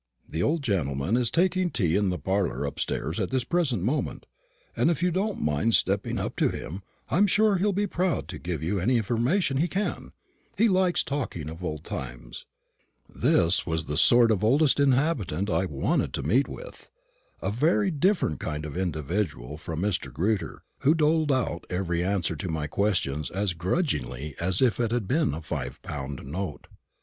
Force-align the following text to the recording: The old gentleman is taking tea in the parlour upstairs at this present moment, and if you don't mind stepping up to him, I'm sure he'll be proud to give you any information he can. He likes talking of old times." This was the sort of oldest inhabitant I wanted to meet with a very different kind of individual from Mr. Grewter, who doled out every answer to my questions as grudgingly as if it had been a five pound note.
The 0.27 0.41
old 0.41 0.63
gentleman 0.63 1.15
is 1.15 1.29
taking 1.29 1.69
tea 1.69 1.95
in 1.95 2.09
the 2.09 2.17
parlour 2.17 2.65
upstairs 2.65 3.19
at 3.19 3.29
this 3.29 3.43
present 3.43 3.83
moment, 3.83 4.25
and 4.75 4.89
if 4.89 5.03
you 5.03 5.11
don't 5.11 5.39
mind 5.39 5.75
stepping 5.75 6.17
up 6.17 6.35
to 6.37 6.49
him, 6.49 6.81
I'm 7.11 7.27
sure 7.27 7.57
he'll 7.57 7.71
be 7.71 7.85
proud 7.85 8.27
to 8.29 8.39
give 8.39 8.63
you 8.63 8.79
any 8.79 8.97
information 8.97 9.57
he 9.57 9.67
can. 9.67 10.11
He 10.57 10.67
likes 10.67 11.03
talking 11.03 11.49
of 11.51 11.63
old 11.63 11.83
times." 11.83 12.47
This 13.07 13.67
was 13.67 13.85
the 13.85 13.95
sort 13.95 14.31
of 14.31 14.43
oldest 14.43 14.79
inhabitant 14.79 15.51
I 15.51 15.65
wanted 15.65 16.15
to 16.15 16.23
meet 16.23 16.47
with 16.47 16.89
a 17.39 17.51
very 17.51 17.91
different 17.91 18.39
kind 18.39 18.65
of 18.65 18.75
individual 18.75 19.55
from 19.55 19.83
Mr. 19.83 20.11
Grewter, 20.11 20.63
who 20.79 20.95
doled 20.95 21.31
out 21.31 21.63
every 21.69 22.03
answer 22.03 22.35
to 22.37 22.49
my 22.49 22.65
questions 22.65 23.29
as 23.29 23.53
grudgingly 23.53 24.33
as 24.39 24.63
if 24.63 24.79
it 24.79 24.89
had 24.89 25.07
been 25.07 25.35
a 25.35 25.43
five 25.43 25.79
pound 25.83 26.25
note. 26.25 26.65